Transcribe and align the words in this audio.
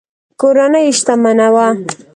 کورنۍ 0.39 0.81
یې 0.85 0.91
شتمنه 0.97 1.47
وه. 1.53 1.67